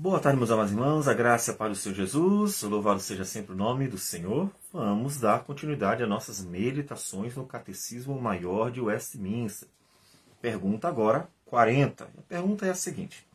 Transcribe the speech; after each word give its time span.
Boa 0.00 0.20
tarde, 0.20 0.38
meus 0.38 0.52
amados 0.52 0.70
irmãos, 0.70 1.08
a 1.08 1.12
graça 1.12 1.52
para 1.52 1.72
o 1.72 1.74
Senhor 1.74 1.92
Jesus, 1.96 2.62
louvado 2.62 3.00
seja 3.00 3.24
sempre 3.24 3.52
o 3.52 3.56
nome 3.56 3.88
do 3.88 3.98
Senhor. 3.98 4.48
Vamos 4.72 5.18
dar 5.18 5.42
continuidade 5.42 6.04
às 6.04 6.08
nossas 6.08 6.40
meditações 6.40 7.34
no 7.34 7.44
Catecismo 7.44 8.16
Maior 8.20 8.70
de 8.70 8.80
Westminster. 8.80 9.68
Pergunta 10.40 10.86
agora 10.86 11.28
40. 11.46 12.04
A 12.04 12.22
pergunta 12.28 12.64
é 12.64 12.70
a 12.70 12.76
seguinte: 12.76 13.26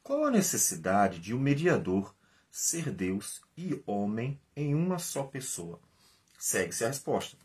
Qual 0.00 0.24
a 0.24 0.30
necessidade 0.30 1.18
de 1.18 1.34
um 1.34 1.40
mediador 1.40 2.14
ser 2.52 2.92
Deus 2.92 3.40
e 3.58 3.82
homem 3.84 4.40
em 4.54 4.76
uma 4.76 5.00
só 5.00 5.24
pessoa? 5.24 5.80
Segue-se 6.38 6.84
a 6.84 6.86
resposta. 6.86 7.36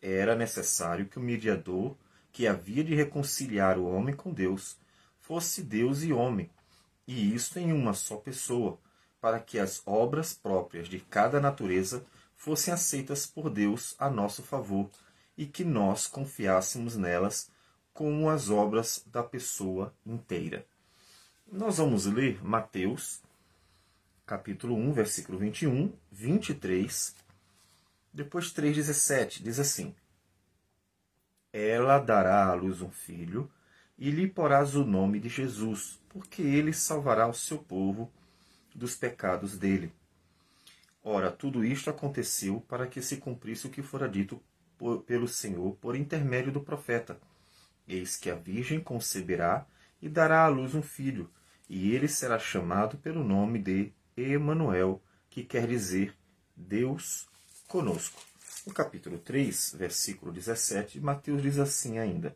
Era 0.00 0.36
necessário 0.36 1.06
que 1.06 1.18
o 1.18 1.22
mediador 1.22 1.96
que 2.30 2.46
havia 2.46 2.84
de 2.84 2.94
reconciliar 2.94 3.78
o 3.78 3.90
homem 3.90 4.14
com 4.14 4.32
Deus 4.32 4.78
fosse 5.18 5.60
Deus 5.60 6.04
e 6.04 6.12
homem 6.12 6.48
e 7.12 7.34
isto 7.34 7.58
em 7.58 7.72
uma 7.72 7.92
só 7.92 8.18
pessoa, 8.18 8.78
para 9.20 9.40
que 9.40 9.58
as 9.58 9.82
obras 9.84 10.32
próprias 10.32 10.86
de 10.86 11.00
cada 11.00 11.40
natureza 11.40 12.06
fossem 12.36 12.72
aceitas 12.72 13.26
por 13.26 13.50
Deus 13.50 13.96
a 13.98 14.08
nosso 14.08 14.44
favor 14.44 14.88
e 15.36 15.44
que 15.44 15.64
nós 15.64 16.06
confiássemos 16.06 16.94
nelas 16.94 17.50
como 17.92 18.30
as 18.30 18.48
obras 18.48 19.04
da 19.06 19.24
pessoa 19.24 19.92
inteira. 20.06 20.64
Nós 21.50 21.78
vamos 21.78 22.06
ler 22.06 22.40
Mateus, 22.44 23.20
capítulo 24.24 24.76
1, 24.76 24.92
versículo 24.92 25.36
21, 25.36 25.92
23, 26.12 27.16
depois 28.12 28.52
3,17, 28.52 29.42
diz 29.42 29.58
assim: 29.58 29.96
Ela 31.52 31.98
dará 31.98 32.46
à 32.46 32.54
luz 32.54 32.80
um 32.80 32.90
filho 32.92 33.50
e 34.00 34.10
lhe 34.10 34.26
porás 34.26 34.74
o 34.74 34.82
nome 34.82 35.20
de 35.20 35.28
Jesus, 35.28 36.00
porque 36.08 36.40
ele 36.40 36.72
salvará 36.72 37.28
o 37.28 37.34
seu 37.34 37.58
povo 37.58 38.10
dos 38.74 38.96
pecados 38.96 39.58
dele. 39.58 39.92
Ora, 41.04 41.30
tudo 41.30 41.62
isto 41.62 41.90
aconteceu 41.90 42.62
para 42.62 42.86
que 42.86 43.02
se 43.02 43.18
cumprisse 43.18 43.66
o 43.66 43.70
que 43.70 43.82
fora 43.82 44.08
dito 44.08 44.42
por, 44.78 45.02
pelo 45.02 45.28
Senhor 45.28 45.76
por 45.76 45.94
intermédio 45.94 46.50
do 46.50 46.62
profeta. 46.62 47.20
Eis 47.86 48.16
que 48.16 48.30
a 48.30 48.34
Virgem 48.34 48.80
conceberá 48.80 49.66
e 50.00 50.08
dará 50.08 50.44
à 50.44 50.48
luz 50.48 50.74
um 50.74 50.82
filho, 50.82 51.30
e 51.68 51.94
ele 51.94 52.08
será 52.08 52.38
chamado 52.38 52.96
pelo 52.96 53.22
nome 53.22 53.58
de 53.58 53.92
Emanuel, 54.16 55.02
que 55.28 55.44
quer 55.44 55.66
dizer 55.66 56.16
Deus 56.56 57.28
conosco. 57.68 58.18
No 58.66 58.72
capítulo 58.72 59.18
3, 59.18 59.74
versículo 59.78 60.32
17, 60.32 61.00
Mateus 61.00 61.42
diz 61.42 61.58
assim 61.58 61.98
ainda: 61.98 62.34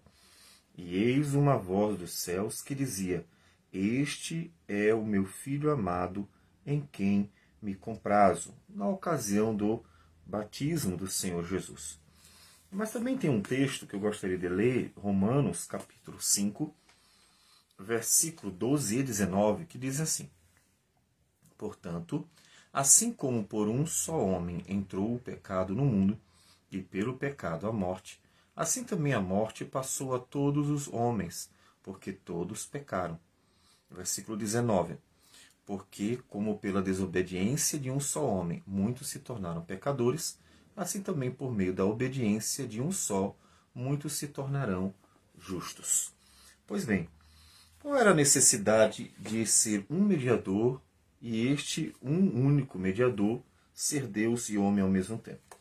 e 0.77 0.97
eis 0.97 1.35
uma 1.35 1.57
voz 1.57 1.99
dos 1.99 2.13
céus 2.13 2.61
que 2.61 2.75
dizia: 2.75 3.25
Este 3.73 4.53
é 4.67 4.93
o 4.93 5.05
meu 5.05 5.25
filho 5.25 5.71
amado, 5.71 6.29
em 6.67 6.81
quem 6.93 7.31
me 7.63 7.75
comprazo, 7.75 8.55
na 8.69 8.89
ocasião 8.89 9.55
do 9.55 9.85
batismo 10.27 10.97
do 10.97 11.07
Senhor 11.07 11.45
Jesus. 11.45 12.01
Mas 12.71 12.91
também 12.91 13.17
tem 13.17 13.31
um 13.31 13.41
texto 13.41 13.87
que 13.87 13.95
eu 13.95 14.01
gostaria 14.01 14.37
de 14.37 14.49
ler, 14.49 14.93
Romanos, 14.97 15.65
capítulo 15.65 16.21
5, 16.21 16.75
versículo 17.79 18.53
12 18.53 18.99
e 18.99 19.03
19, 19.03 19.67
que 19.67 19.79
diz 19.79 20.01
assim: 20.01 20.29
Portanto, 21.57 22.29
assim 22.73 23.13
como 23.13 23.45
por 23.45 23.69
um 23.69 23.87
só 23.87 24.19
homem 24.19 24.65
entrou 24.67 25.15
o 25.15 25.21
pecado 25.21 25.75
no 25.75 25.85
mundo, 25.85 26.19
e 26.71 26.83
pelo 26.83 27.17
pecado 27.17 27.69
a 27.69 27.73
morte, 27.73 28.21
Assim 28.57 28.85
também 28.85 29.13
a 29.13 29.21
morte 29.21 29.65
passou 29.65 30.15
a 30.15 30.19
todos 30.19 30.71
os 30.71 30.87
homens, 30.89 31.51
porque 31.83 32.13
todos 32.13 32.65
pecaram. 32.65 33.19
Versículo 33.91 34.37
19. 34.37 34.97
Porque, 35.67 36.21
como 36.29 36.59
pela 36.59 36.83
desobediência 36.83 37.79
de 37.79 37.91
um 37.91 37.99
só 37.99 38.25
homem 38.27 38.63
muitos 38.67 39.09
se 39.09 39.19
tornaram 39.19 39.63
pecadores, 39.63 40.39
assim 40.77 41.03
também 41.03 41.31
por 41.31 41.53
meio 41.53 41.73
da 41.73 41.85
obediência 41.85 42.67
de 42.67 42.81
um 42.81 42.93
só 42.93 43.35
muitos 43.75 44.13
se 44.13 44.29
tornarão 44.29 44.95
justos. 45.39 46.13
Pois 46.67 46.85
bem, 46.85 47.09
qual 47.81 47.97
era 47.97 48.13
a 48.13 48.15
necessidade 48.15 49.13
de 49.19 49.45
ser 49.47 49.85
um 49.91 50.03
mediador 50.03 50.81
e 51.21 51.49
este 51.49 51.95
um 52.01 52.47
único 52.47 52.79
mediador 52.79 53.43
ser 53.73 54.07
Deus 54.07 54.49
e 54.49 54.57
homem 54.57 54.83
ao 54.83 54.91
mesmo 54.91 55.19
tempo? 55.19 55.59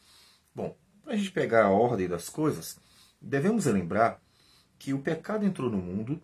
Bom, 0.53 0.77
para 1.03 1.13
a 1.13 1.17
gente 1.17 1.31
pegar 1.31 1.65
a 1.65 1.69
ordem 1.69 2.07
das 2.07 2.29
coisas, 2.29 2.79
devemos 3.21 3.65
lembrar 3.65 4.21
que 4.79 4.93
o 4.93 4.99
pecado 4.99 5.45
entrou 5.45 5.69
no 5.69 5.77
mundo 5.77 6.21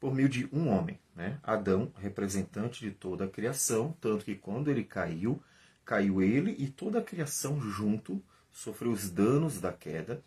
por 0.00 0.14
meio 0.14 0.28
de 0.28 0.48
um 0.52 0.68
homem, 0.68 0.98
né? 1.14 1.38
Adão, 1.42 1.92
representante 1.98 2.80
de 2.80 2.90
toda 2.90 3.24
a 3.24 3.28
criação, 3.28 3.96
tanto 4.00 4.24
que 4.24 4.34
quando 4.34 4.70
ele 4.70 4.84
caiu, 4.84 5.42
caiu 5.84 6.22
ele 6.22 6.54
e 6.58 6.68
toda 6.68 6.98
a 6.98 7.02
criação 7.02 7.60
junto 7.60 8.22
sofreu 8.52 8.92
os 8.92 9.10
danos 9.10 9.60
da 9.60 9.72
queda, 9.72 10.22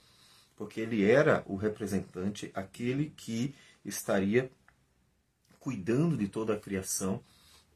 porque 0.55 0.79
ele 0.79 1.03
era 1.03 1.43
o 1.45 1.55
representante, 1.55 2.51
aquele 2.53 3.11
que 3.15 3.53
estaria 3.83 4.49
cuidando 5.59 6.15
de 6.15 6.27
toda 6.27 6.53
a 6.53 6.59
criação 6.59 7.21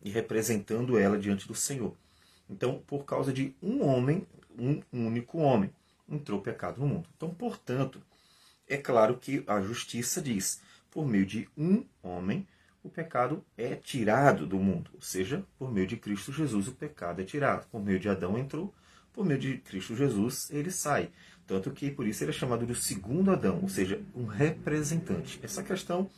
e 0.01 0.09
representando 0.09 0.97
ela 0.97 1.17
diante 1.17 1.47
do 1.47 1.55
Senhor. 1.55 1.95
Então, 2.49 2.81
por 2.87 3.03
causa 3.03 3.33
de 3.33 3.53
um 3.61 3.83
homem, 3.83 4.25
um 4.57 4.81
único 4.93 5.39
homem, 5.39 5.69
entrou 6.09 6.39
o 6.39 6.43
pecado 6.43 6.79
no 6.79 6.87
mundo. 6.87 7.09
Então, 7.15 7.29
portanto, 7.29 8.01
é 8.67 8.77
claro 8.77 9.17
que 9.17 9.43
a 9.47 9.61
justiça 9.61 10.21
diz, 10.21 10.61
por 10.91 11.07
meio 11.07 11.25
de 11.25 11.47
um 11.57 11.85
homem, 12.01 12.47
o 12.83 12.89
pecado 12.89 13.43
é 13.57 13.75
tirado 13.75 14.45
do 14.45 14.57
mundo. 14.57 14.91
Ou 14.93 15.01
seja, 15.01 15.43
por 15.57 15.71
meio 15.71 15.87
de 15.87 15.97
Cristo 15.97 16.31
Jesus, 16.31 16.67
o 16.67 16.73
pecado 16.73 17.21
é 17.21 17.23
tirado. 17.23 17.67
Por 17.67 17.83
meio 17.83 17.99
de 17.99 18.07
Adão 18.07 18.37
entrou, 18.37 18.73
por 19.11 19.25
meio 19.25 19.39
de 19.39 19.57
Cristo 19.57 19.95
Jesus, 19.95 20.49
ele 20.51 20.71
sai. 20.71 21.11
Tanto 21.45 21.71
que 21.71 21.91
por 21.91 22.07
isso 22.07 22.23
ele 22.23 22.31
é 22.31 22.33
chamado 22.33 22.65
de 22.65 22.75
segundo 22.75 23.31
Adão, 23.31 23.59
ou 23.61 23.69
seja, 23.69 24.01
um 24.15 24.25
representante. 24.25 25.39
Essa 25.43 25.63
questão 25.63 26.09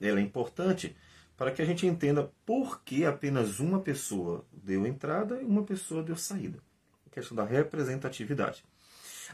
ela 0.00 0.18
é 0.18 0.22
importante 0.22 0.96
para 1.36 1.50
que 1.52 1.62
a 1.62 1.64
gente 1.64 1.86
entenda 1.86 2.30
por 2.44 2.82
que 2.82 3.04
apenas 3.04 3.60
uma 3.60 3.80
pessoa 3.80 4.44
deu 4.52 4.86
entrada 4.86 5.40
e 5.40 5.44
uma 5.44 5.62
pessoa 5.62 6.02
deu 6.02 6.16
saída. 6.16 6.58
A 7.06 7.10
questão 7.10 7.36
da 7.36 7.44
representatividade. 7.44 8.64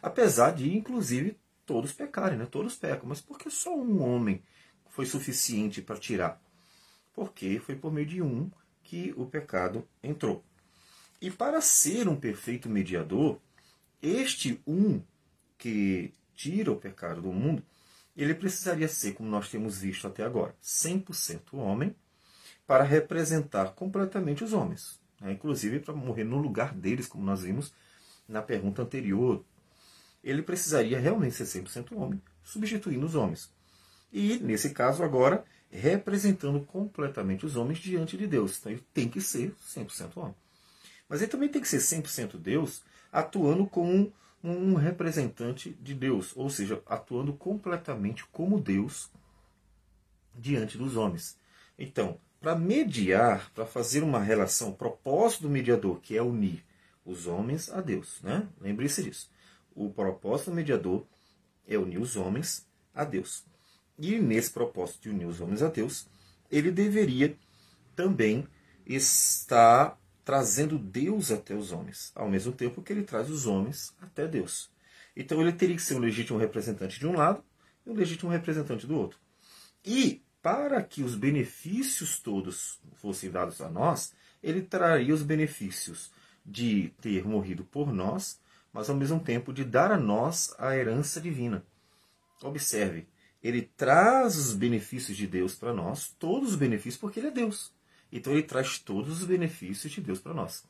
Apesar 0.03 0.53
de, 0.53 0.75
inclusive, 0.77 1.39
todos 1.65 1.93
pecarem, 1.93 2.39
né? 2.39 2.47
Todos 2.47 2.77
pecam. 2.77 3.09
Mas 3.09 3.21
por 3.21 3.39
que 3.39 3.51
só 3.51 3.75
um 3.77 4.03
homem 4.03 4.43
foi 4.91 5.07
suficiente 5.07 5.83
para 5.83 5.99
tirar? 5.99 6.41
Porque 7.13 7.61
foi 7.61 7.77
por 7.77 7.93
meio 7.93 8.07
de 8.07 8.23
um 8.23 8.51
que 8.83 9.13
o 9.17 9.27
pecado 9.27 9.87
entrou. 10.03 10.45
E 11.21 11.31
para 11.31 11.61
ser 11.61 12.09
um 12.09 12.17
perfeito 12.17 12.69
mediador, 12.69 13.41
este 14.03 14.61
um 14.67 15.03
que 15.59 16.13
tira 16.35 16.71
o 16.71 16.77
pecado 16.77 17.23
do 17.23 17.33
mundo, 17.33 17.63
ele 18.17 18.35
precisaria 18.35 18.89
ser, 18.89 19.15
como 19.15 19.29
nós 19.29 19.51
temos 19.51 19.79
visto 19.79 20.07
até 20.07 20.23
agora, 20.23 20.55
100% 20.63 21.55
homem, 21.55 21.95
para 22.67 22.85
representar 22.85 23.75
completamente 23.75 24.45
os 24.45 24.53
homens. 24.53 25.01
Né? 25.21 25.33
Inclusive 25.33 25.81
para 25.81 25.95
morrer 25.95 26.25
no 26.25 26.39
lugar 26.39 26.75
deles, 26.75 27.07
como 27.07 27.25
nós 27.25 27.43
vimos 27.43 27.73
na 28.29 28.43
pergunta 28.43 28.83
anterior 28.83 29.45
ele 30.27 30.43
precisaria 30.43 30.99
realmente 30.99 31.37
ser 31.37 31.63
100% 31.63 31.97
homem, 31.97 32.21
substituindo 32.43 33.07
os 33.07 33.15
homens. 33.15 33.49
E, 34.13 34.39
nesse 34.41 34.71
caso, 34.71 35.05
agora, 35.05 35.45
representando 35.71 36.61
completamente 36.67 37.47
os 37.47 37.55
homens 37.55 37.79
diante 37.79 38.17
de 38.17 38.27
Deus. 38.27 38.59
Então, 38.59 38.73
ele 38.73 38.85
tem 38.93 39.09
que 39.09 39.21
ser 39.21 39.55
100% 39.55 40.17
homem. 40.17 40.35
Mas 41.09 41.23
ele 41.23 41.31
também 41.31 41.49
tem 41.49 41.63
que 41.63 41.69
ser 41.69 41.79
100% 41.79 42.39
Deus, 42.39 42.83
atuando 43.13 43.67
como 43.67 44.13
um, 44.43 44.51
um 44.51 44.75
representante 44.75 45.71
de 45.81 45.95
Deus, 45.95 46.33
ou 46.35 46.51
seja, 46.51 46.83
atuando 46.87 47.33
completamente 47.33 48.25
como 48.33 48.61
Deus 48.61 49.09
diante 50.35 50.77
dos 50.77 50.97
homens. 50.97 51.39
Então, 51.79 52.19
para 52.41 52.57
mediar, 52.57 53.49
para 53.53 53.65
fazer 53.65 54.03
uma 54.03 54.19
relação, 54.19 54.71
o 54.71 54.77
propósito 54.77 55.43
do 55.43 55.51
mediador, 55.51 56.01
que 56.01 56.17
é 56.17 56.23
unir 56.23 56.65
os 57.05 57.29
homens 57.29 57.71
a 57.71 57.81
Deus. 57.81 58.21
Né? 58.23 58.49
Lembre-se 58.61 59.05
disso 59.05 59.36
o 59.77 59.91
propósito 59.91 60.51
do 60.51 60.57
mediador 60.57 61.07
é 61.69 61.79
unir 61.79 62.01
os 62.01 62.17
homens 62.17 62.67
a 62.95 63.05
Deus. 63.05 63.45
E 63.99 64.19
nesse 64.19 64.51
propósito 64.51 65.03
de 65.03 65.11
unir 65.11 65.27
os 65.27 65.41
homens 65.41 65.63
a 65.63 65.69
Deus, 65.69 66.07
ele 66.51 66.71
deveria 66.71 67.37
também 67.95 68.47
estar 68.87 69.99
trazendo 70.25 70.79
Deus 70.79 71.31
até 71.31 71.55
os 71.55 71.71
homens, 71.71 72.11
ao 72.15 72.29
mesmo 72.29 72.53
tempo 72.53 72.83
que 72.83 72.93
ele 72.93 73.03
traz 73.03 73.31
os 73.31 73.47
homens 73.47 73.95
até 74.01 74.27
Deus. 74.27 74.71
Então 75.15 75.41
ele 75.41 75.53
teria 75.53 75.77
que 75.77 75.83
ser 75.83 75.95
um 75.95 76.01
legítimo 76.01 76.39
representante 76.39 76.99
de 76.99 77.07
um 77.07 77.15
lado 77.15 77.45
e 77.85 77.91
um 77.91 77.95
legítimo 77.95 78.31
representante 78.31 78.87
do 78.87 78.97
outro. 78.97 79.19
E 79.85 80.23
para 80.43 80.83
que 80.83 81.03
os 81.03 81.15
benefícios 81.15 82.19
todos 82.19 82.81
fossem 82.95 83.31
dados 83.31 83.61
a 83.61 83.69
nós, 83.69 84.13
ele 84.43 84.63
traria 84.63 85.15
os 85.15 85.23
benefícios 85.23 86.11
de 86.45 86.93
ter 87.01 87.27
morrido 87.27 87.65
por 87.65 87.93
nós, 87.93 88.41
mas 88.77 88.91
ao 88.91 88.95
mesmo 88.95 89.19
tempo 89.19 89.55
de 89.55 89.65
dar 89.65 89.91
a 89.91 89.97
nós 89.97 90.55
a 90.59 90.77
herança 90.77 91.19
divina. 91.19 91.65
Observe, 92.43 93.09
ele 93.43 93.63
traz 93.63 94.37
os 94.37 94.53
benefícios 94.53 95.17
de 95.17 95.27
Deus 95.27 95.55
para 95.55 95.73
nós, 95.73 96.15
todos 96.19 96.51
os 96.51 96.57
benefícios, 96.57 96.99
porque 96.99 97.19
ele 97.19 97.29
é 97.29 97.31
Deus. 97.31 97.73
Então 98.13 98.35
ele 98.35 98.43
traz 98.43 98.79
todos 98.79 99.23
os 99.23 99.25
benefícios 99.27 99.91
de 99.91 100.03
Deus 100.03 100.21
para 100.21 100.35
nós. 100.35 100.63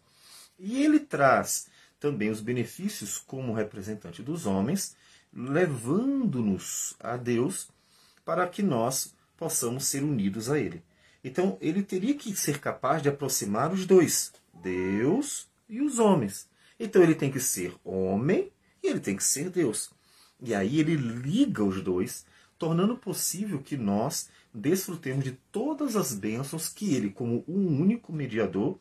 E 0.57 0.85
ele 0.85 1.01
traz 1.01 1.67
também 1.99 2.31
os 2.31 2.41
benefícios 2.41 3.19
como 3.19 3.53
representante 3.53 4.23
dos 4.23 4.47
homens, 4.47 4.95
levando-nos 5.35 6.95
a 7.01 7.17
Deus 7.17 7.69
para 8.25 8.47
que 8.47 8.63
nós 8.63 9.17
possamos 9.37 9.85
ser 9.85 10.05
unidos 10.05 10.49
a 10.49 10.61
Ele. 10.61 10.81
Então 11.25 11.59
ele 11.61 11.83
teria 11.83 12.15
que 12.15 12.37
ser 12.37 12.61
capaz 12.61 13.03
de 13.03 13.09
aproximar 13.09 13.73
os 13.73 13.85
dois, 13.85 14.33
Deus 14.55 15.49
e 15.69 15.81
os 15.81 15.99
homens. 15.99 16.49
Então 16.79 17.03
ele 17.03 17.15
tem 17.15 17.31
que 17.31 17.41
ser 17.41 17.75
homem 17.85 18.53
e 18.83 18.89
ele 18.89 19.01
tem 19.01 19.17
que 19.17 19.25
ser 19.25 19.51
Deus. 19.51 19.91
E 20.41 20.55
aí 20.55 20.81
ele 20.81 20.97
liga 20.97 21.65
os 21.65 21.83
dois, 21.83 22.27
tornando 22.59 22.97
possível 22.97 23.61
que 23.63 23.77
nós 23.77 24.29
desfrutemos 24.53 25.25
de 25.25 25.33
todas 25.51 25.97
as 25.97 26.15
bênçãos 26.15 26.69
que 26.69 26.95
ele, 26.95 27.11
como 27.11 27.45
um 27.49 27.81
único 27.81 28.13
mediador, 28.13 28.79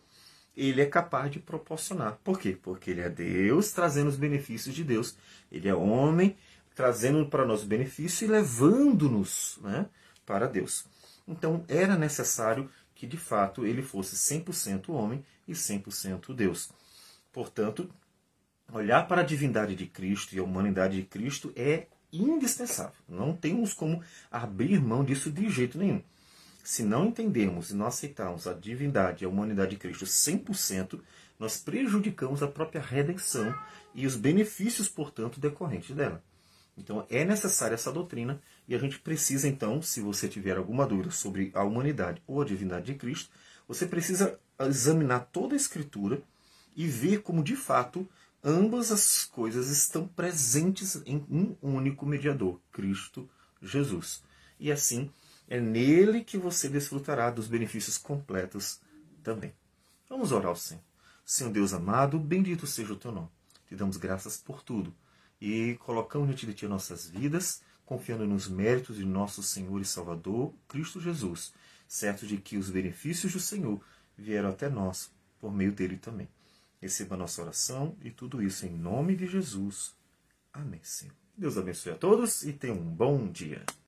ele 0.56 0.82
é 0.82 0.86
capaz 0.86 1.32
de 1.32 1.40
proporcionar. 1.40 2.20
Por 2.24 2.40
quê? 2.40 2.58
Porque 2.62 2.92
ele 2.92 3.02
é 3.02 3.10
Deus 3.10 3.72
trazendo 3.72 4.08
os 4.08 4.16
benefícios 4.16 4.74
de 4.74 4.84
Deus. 4.84 5.18
Ele 5.52 5.68
é 5.68 5.76
homem 5.76 6.38
trazendo 6.74 7.26
para 7.26 7.46
nós 7.46 7.64
benefício 7.64 8.26
e 8.26 8.28
levando-nos 8.30 9.60
né, 9.62 9.88
para 10.26 10.48
Deus. 10.48 10.86
Então 11.28 11.64
era 11.68 11.98
necessário 11.98 12.70
que 12.94 13.06
de 13.06 13.18
fato 13.18 13.66
ele 13.66 13.82
fosse 13.82 14.16
100% 14.16 14.90
homem 14.90 15.26
e 15.48 15.54
100% 15.54 16.34
Deus. 16.34 16.70
Portanto, 17.36 17.90
olhar 18.72 19.10
para 19.10 19.20
a 19.20 19.26
divindade 19.26 19.76
de 19.76 19.86
Cristo 19.88 20.34
e 20.34 20.40
a 20.40 20.44
humanidade 20.44 20.96
de 20.96 21.06
Cristo 21.06 21.52
é 21.54 21.88
indispensável. 22.14 22.96
Não 23.10 23.36
temos 23.36 23.74
como 23.74 24.02
abrir 24.32 24.80
mão 24.80 25.04
disso 25.04 25.30
de 25.30 25.50
jeito 25.50 25.78
nenhum. 25.78 26.02
Se 26.64 26.82
não 26.82 27.08
entendermos 27.08 27.72
e 27.72 27.76
não 27.76 27.88
aceitarmos 27.88 28.48
a 28.48 28.54
divindade 28.54 29.22
e 29.22 29.26
a 29.26 29.30
humanidade 29.30 29.72
de 29.72 29.76
Cristo 29.76 30.06
100%, 30.06 31.02
nós 31.38 31.58
prejudicamos 31.58 32.42
a 32.42 32.48
própria 32.48 32.80
redenção 32.80 33.54
e 33.94 34.08
os 34.08 34.16
benefícios, 34.16 34.88
portanto, 34.88 35.38
decorrentes 35.38 35.94
dela. 35.94 36.24
Então 36.78 37.06
é 37.10 37.26
necessária 37.26 37.76
essa 37.76 37.92
doutrina 37.92 38.42
e 38.66 38.74
a 38.74 38.80
gente 38.80 38.98
precisa, 38.98 39.46
então, 39.46 39.82
se 39.82 40.00
você 40.00 40.30
tiver 40.30 40.56
alguma 40.56 40.88
dúvida 40.88 41.12
sobre 41.12 41.52
a 41.54 41.66
humanidade 41.66 42.24
ou 42.26 42.42
a 42.42 42.46
divindade 42.46 42.86
de 42.86 42.96
Cristo, 42.96 43.30
você 43.68 43.86
precisa 43.86 44.40
examinar 44.58 45.28
toda 45.34 45.54
a 45.54 45.58
Escritura 45.58 46.24
e 46.76 46.88
ver 46.88 47.22
como 47.22 47.44
de 47.44 47.56
fato 47.56 48.08
ambas 48.44 48.92
as 48.92 49.26
coisas 49.26 49.70
estão 49.70 50.08
presentes 50.08 51.02
em 51.06 51.26
um 51.30 51.56
único 51.62 52.06
mediador, 52.06 52.60
Cristo 52.72 53.28
Jesus. 53.62 54.24
E 54.60 54.72
assim 54.72 55.10
é 55.48 55.60
nele 55.60 56.24
que 56.24 56.38
você 56.38 56.68
desfrutará 56.70 57.30
dos 57.30 57.48
benefícios 57.48 57.98
completos 57.98 58.80
também. 59.24 59.54
Vamos 60.10 60.32
orar 60.32 60.50
ao 60.50 60.56
Senhor. 60.56 60.84
Senhor 61.26 61.52
Deus 61.52 61.74
amado, 61.74 62.20
bendito 62.20 62.68
seja 62.68 62.94
o 62.94 62.98
teu 62.98 63.12
nome. 63.12 63.30
Te 63.68 63.76
damos 63.76 63.98
graças 63.98 64.38
por 64.38 64.62
tudo 64.62 64.94
e 65.42 65.76
colocamos 65.80 66.28
diante 66.28 66.46
de 66.46 66.54
ti 66.54 66.68
nossas 66.68 67.10
vidas, 67.10 67.62
confiando 67.86 68.28
nos 68.28 68.48
méritos 68.48 68.98
de 68.98 69.06
nosso 69.06 69.42
Senhor 69.42 69.82
e 69.82 69.86
Salvador, 69.86 70.54
Cristo 70.68 71.00
Jesus, 71.00 71.52
certo 71.88 72.28
de 72.28 72.38
que 72.38 72.58
os 72.58 72.70
benefícios 72.70 73.34
do 73.34 73.40
Senhor 73.40 73.82
vieram 74.18 74.50
até 74.50 74.70
nós 74.70 75.12
por 75.40 75.52
meio 75.52 75.72
dele 75.72 75.98
também. 75.98 76.28
Receba 76.86 77.18
nossa 77.18 77.42
oração 77.42 77.98
e 78.04 78.12
tudo 78.12 78.44
isso 78.44 78.64
em 78.64 78.70
nome 78.70 79.16
de 79.16 79.26
Jesus. 79.26 79.96
Amém, 80.54 80.82
Senhor. 80.84 81.16
Deus 81.36 81.58
abençoe 81.58 81.94
a 81.94 81.96
todos 81.96 82.44
e 82.44 82.54
tenham 82.54 82.78
um 82.78 82.96
bom 82.96 83.28
dia. 83.28 83.66